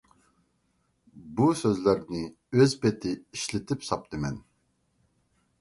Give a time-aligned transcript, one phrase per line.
[1.41, 2.21] بۇ سۆزلەرنى
[2.61, 4.45] ئۆز پېتى ئىشلىتىپ ساپتىمەن.